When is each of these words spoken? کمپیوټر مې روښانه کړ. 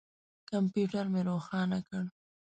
کمپیوټر 0.49 1.05
مې 1.13 1.21
روښانه 1.29 1.79
کړ. 1.87 2.03